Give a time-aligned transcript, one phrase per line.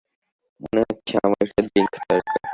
[0.61, 2.41] মনে হচ্ছে আমার একটা ড্রিংক দরকার।